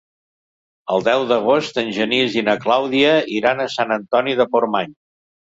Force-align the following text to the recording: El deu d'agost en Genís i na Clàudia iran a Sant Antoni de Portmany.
El 0.93 1.03
deu 1.07 1.25
d'agost 1.31 1.77
en 1.83 1.91
Genís 1.99 2.39
i 2.43 2.45
na 2.49 2.57
Clàudia 2.65 3.13
iran 3.43 3.63
a 3.67 3.71
Sant 3.77 3.97
Antoni 4.01 4.37
de 4.41 4.53
Portmany. 4.57 4.99